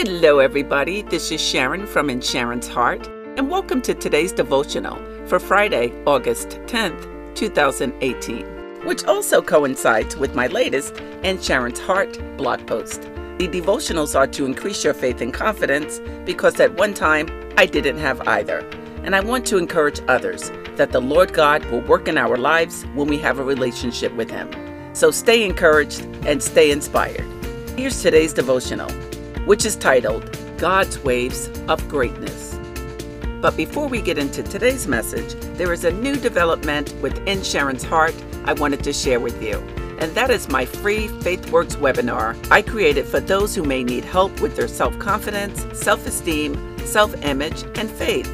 Hello, 0.00 0.38
everybody. 0.38 1.02
This 1.02 1.32
is 1.32 1.40
Sharon 1.40 1.84
from 1.84 2.08
In 2.08 2.20
Sharon's 2.20 2.68
Heart, 2.68 3.08
and 3.36 3.50
welcome 3.50 3.82
to 3.82 3.94
today's 3.94 4.30
devotional 4.30 4.96
for 5.26 5.40
Friday, 5.40 5.92
August 6.06 6.50
10th, 6.66 7.34
2018, 7.34 8.46
which 8.84 9.02
also 9.06 9.42
coincides 9.42 10.16
with 10.16 10.36
my 10.36 10.46
latest 10.46 10.96
In 11.24 11.42
Sharon's 11.42 11.80
Heart 11.80 12.16
blog 12.36 12.64
post. 12.64 13.02
The 13.38 13.48
devotionals 13.48 14.14
are 14.14 14.28
to 14.28 14.46
increase 14.46 14.84
your 14.84 14.94
faith 14.94 15.20
and 15.20 15.34
confidence 15.34 16.00
because 16.24 16.60
at 16.60 16.78
one 16.78 16.94
time 16.94 17.26
I 17.56 17.66
didn't 17.66 17.98
have 17.98 18.20
either, 18.28 18.60
and 19.02 19.16
I 19.16 19.20
want 19.20 19.46
to 19.46 19.58
encourage 19.58 20.00
others 20.06 20.52
that 20.76 20.92
the 20.92 21.00
Lord 21.00 21.32
God 21.32 21.64
will 21.72 21.80
work 21.80 22.06
in 22.06 22.18
our 22.18 22.36
lives 22.36 22.84
when 22.94 23.08
we 23.08 23.18
have 23.18 23.40
a 23.40 23.44
relationship 23.44 24.12
with 24.12 24.30
Him. 24.30 24.48
So 24.94 25.10
stay 25.10 25.44
encouraged 25.44 26.02
and 26.24 26.40
stay 26.40 26.70
inspired. 26.70 27.26
Here's 27.76 28.00
today's 28.00 28.32
devotional 28.32 28.90
which 29.48 29.64
is 29.64 29.76
titled 29.76 30.36
God's 30.58 30.98
Waves 30.98 31.48
of 31.68 31.88
Greatness. 31.88 32.60
But 33.40 33.56
before 33.56 33.88
we 33.88 34.02
get 34.02 34.18
into 34.18 34.42
today's 34.42 34.86
message, 34.86 35.32
there 35.56 35.72
is 35.72 35.84
a 35.84 35.90
new 35.90 36.16
development 36.16 36.94
within 37.00 37.42
Sharon's 37.42 37.82
Heart 37.82 38.14
I 38.44 38.52
wanted 38.52 38.84
to 38.84 38.92
share 38.92 39.20
with 39.20 39.42
you. 39.42 39.56
And 40.00 40.14
that 40.14 40.30
is 40.30 40.50
my 40.50 40.66
free 40.66 41.08
FaithWorks 41.08 41.76
webinar 41.76 42.36
I 42.50 42.60
created 42.60 43.06
for 43.06 43.20
those 43.20 43.54
who 43.54 43.62
may 43.62 43.82
need 43.82 44.04
help 44.04 44.38
with 44.42 44.54
their 44.54 44.68
self 44.68 44.98
confidence, 44.98 45.64
self 45.72 46.06
esteem, 46.06 46.76
self 46.80 47.14
image, 47.24 47.62
and 47.76 47.90
faith. 47.90 48.30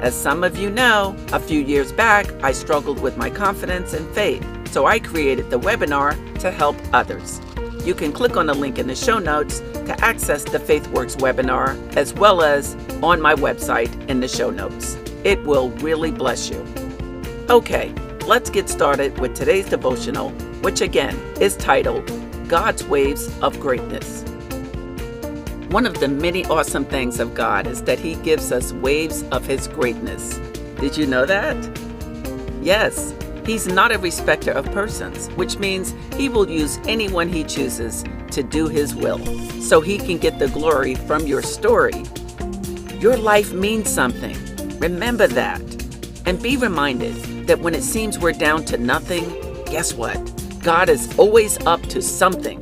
As 0.00 0.12
some 0.12 0.42
of 0.42 0.58
you 0.58 0.70
know, 0.70 1.14
a 1.32 1.38
few 1.38 1.60
years 1.60 1.92
back, 1.92 2.32
I 2.42 2.50
struggled 2.50 2.98
with 2.98 3.16
my 3.16 3.30
confidence 3.30 3.92
and 3.94 4.12
faith, 4.12 4.44
so 4.72 4.86
I 4.86 4.98
created 4.98 5.50
the 5.50 5.60
webinar 5.60 6.16
to 6.40 6.50
help 6.50 6.76
others. 6.92 7.40
You 7.88 7.94
can 7.94 8.12
click 8.12 8.36
on 8.36 8.44
the 8.44 8.52
link 8.52 8.78
in 8.78 8.86
the 8.86 8.94
show 8.94 9.18
notes 9.18 9.60
to 9.60 9.96
access 10.04 10.44
the 10.44 10.58
FaithWorks 10.58 11.16
webinar 11.16 11.74
as 11.96 12.12
well 12.12 12.42
as 12.42 12.74
on 13.02 13.18
my 13.18 13.34
website 13.34 13.90
in 14.10 14.20
the 14.20 14.28
show 14.28 14.50
notes. 14.50 14.98
It 15.24 15.42
will 15.44 15.70
really 15.70 16.10
bless 16.10 16.50
you. 16.50 16.62
Okay, 17.48 17.94
let's 18.26 18.50
get 18.50 18.68
started 18.68 19.18
with 19.18 19.34
today's 19.34 19.70
devotional, 19.70 20.32
which 20.60 20.82
again 20.82 21.16
is 21.40 21.56
titled 21.56 22.06
God's 22.46 22.84
Waves 22.84 23.34
of 23.40 23.58
Greatness. 23.58 24.22
One 25.70 25.86
of 25.86 25.98
the 25.98 26.08
many 26.08 26.44
awesome 26.44 26.84
things 26.84 27.18
of 27.18 27.34
God 27.34 27.66
is 27.66 27.80
that 27.84 27.98
He 27.98 28.16
gives 28.16 28.52
us 28.52 28.74
waves 28.74 29.22
of 29.32 29.46
His 29.46 29.66
greatness. 29.66 30.36
Did 30.78 30.94
you 30.98 31.06
know 31.06 31.24
that? 31.24 31.56
Yes, 32.60 33.14
He's 33.48 33.66
not 33.66 33.92
a 33.92 33.98
respecter 33.98 34.50
of 34.50 34.70
persons, 34.72 35.28
which 35.28 35.56
means 35.56 35.94
he 36.16 36.28
will 36.28 36.50
use 36.50 36.78
anyone 36.86 37.30
he 37.30 37.44
chooses 37.44 38.04
to 38.32 38.42
do 38.42 38.68
his 38.68 38.94
will, 38.94 39.24
so 39.58 39.80
he 39.80 39.96
can 39.96 40.18
get 40.18 40.38
the 40.38 40.48
glory 40.48 40.94
from 40.94 41.26
your 41.26 41.40
story. 41.40 42.04
Your 43.00 43.16
life 43.16 43.54
means 43.54 43.88
something. 43.88 44.36
Remember 44.78 45.26
that. 45.28 45.62
And 46.26 46.42
be 46.42 46.58
reminded 46.58 47.46
that 47.46 47.60
when 47.60 47.74
it 47.74 47.82
seems 47.82 48.18
we're 48.18 48.32
down 48.32 48.66
to 48.66 48.76
nothing, 48.76 49.24
guess 49.64 49.94
what? 49.94 50.18
God 50.62 50.90
is 50.90 51.18
always 51.18 51.56
up 51.64 51.80
to 51.84 52.02
something. 52.02 52.60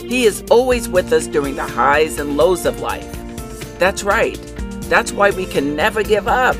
He 0.00 0.24
is 0.24 0.42
always 0.50 0.88
with 0.88 1.12
us 1.12 1.28
during 1.28 1.54
the 1.54 1.64
highs 1.64 2.18
and 2.18 2.36
lows 2.36 2.66
of 2.66 2.80
life. 2.80 3.08
That's 3.78 4.02
right. 4.02 4.40
That's 4.90 5.12
why 5.12 5.30
we 5.30 5.46
can 5.46 5.76
never 5.76 6.02
give 6.02 6.26
up. 6.26 6.56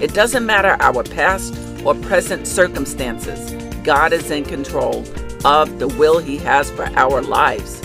It 0.00 0.14
doesn't 0.14 0.46
matter 0.46 0.76
our 0.78 1.02
past 1.02 1.52
or 1.84 1.94
present 1.94 2.46
circumstances, 2.46 3.52
God 3.84 4.12
is 4.12 4.30
in 4.30 4.44
control 4.44 5.04
of 5.44 5.78
the 5.78 5.88
will 5.88 6.18
He 6.18 6.38
has 6.38 6.70
for 6.70 6.86
our 6.96 7.22
lives. 7.22 7.82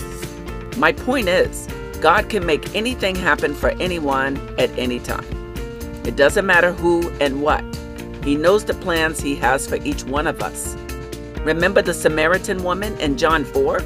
My 0.76 0.92
point 0.92 1.28
is, 1.28 1.66
God 2.00 2.28
can 2.28 2.46
make 2.46 2.74
anything 2.76 3.16
happen 3.16 3.54
for 3.54 3.70
anyone 3.80 4.36
at 4.58 4.70
any 4.78 5.00
time. 5.00 5.26
It 6.04 6.16
doesn't 6.16 6.46
matter 6.46 6.72
who 6.72 7.10
and 7.20 7.42
what. 7.42 7.64
He 8.22 8.36
knows 8.36 8.64
the 8.64 8.74
plans 8.74 9.20
He 9.20 9.34
has 9.36 9.66
for 9.66 9.76
each 9.76 10.04
one 10.04 10.26
of 10.26 10.42
us. 10.42 10.76
Remember 11.40 11.82
the 11.82 11.94
Samaritan 11.94 12.62
woman 12.62 12.96
in 12.98 13.16
John 13.16 13.44
4? 13.44 13.80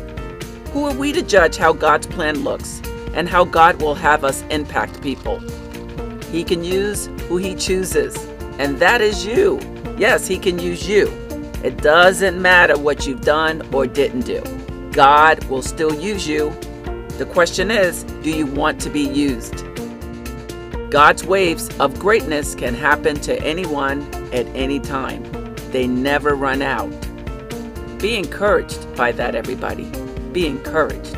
Who 0.72 0.84
are 0.86 0.94
we 0.94 1.12
to 1.12 1.22
judge 1.22 1.56
how 1.56 1.72
God's 1.72 2.06
plan 2.06 2.44
looks 2.44 2.82
and 3.14 3.28
how 3.28 3.44
God 3.44 3.80
will 3.80 3.94
have 3.94 4.24
us 4.24 4.42
impact 4.50 5.02
people? 5.02 5.38
He 6.30 6.44
can 6.44 6.64
use 6.64 7.06
who 7.28 7.36
He 7.36 7.54
chooses, 7.54 8.16
and 8.58 8.78
that 8.78 9.00
is 9.00 9.24
you. 9.26 9.58
Yes, 10.02 10.26
He 10.26 10.36
can 10.36 10.58
use 10.58 10.88
you. 10.88 11.06
It 11.62 11.76
doesn't 11.76 12.42
matter 12.42 12.76
what 12.76 13.06
you've 13.06 13.20
done 13.20 13.62
or 13.72 13.86
didn't 13.86 14.22
do. 14.22 14.42
God 14.90 15.44
will 15.44 15.62
still 15.62 15.94
use 15.94 16.26
you. 16.26 16.50
The 17.18 17.24
question 17.32 17.70
is 17.70 18.02
do 18.24 18.32
you 18.32 18.46
want 18.46 18.80
to 18.80 18.90
be 18.90 19.02
used? 19.02 19.64
God's 20.90 21.24
waves 21.24 21.68
of 21.78 21.96
greatness 22.00 22.56
can 22.56 22.74
happen 22.74 23.14
to 23.20 23.40
anyone 23.44 24.02
at 24.34 24.48
any 24.56 24.80
time, 24.80 25.22
they 25.70 25.86
never 25.86 26.34
run 26.34 26.62
out. 26.62 26.90
Be 28.00 28.16
encouraged 28.16 28.96
by 28.96 29.12
that, 29.12 29.36
everybody. 29.36 29.84
Be 30.32 30.48
encouraged. 30.48 31.16